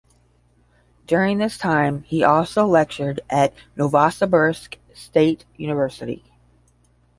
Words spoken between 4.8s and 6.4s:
State University.